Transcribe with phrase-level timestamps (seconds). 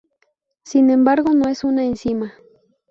[0.63, 2.33] Sin embargo no es una enzima.